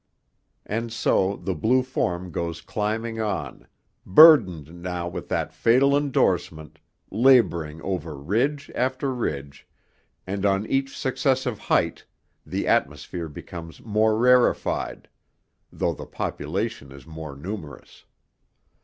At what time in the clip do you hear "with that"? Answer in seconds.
5.07-5.53